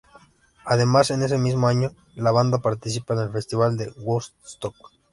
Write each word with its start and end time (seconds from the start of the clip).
Además 0.65 1.11
en 1.11 1.21
ese 1.21 1.37
mismo 1.37 1.67
año, 1.67 1.91
la 2.15 2.31
banda 2.31 2.57
participa 2.57 3.13
en 3.13 3.19
el 3.19 3.29
festival 3.31 3.77
de 3.77 3.91
Woodstock. 3.97 4.73